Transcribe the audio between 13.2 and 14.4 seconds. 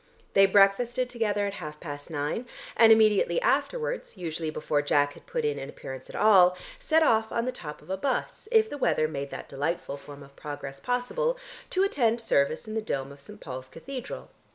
St. Paul's Cathedral.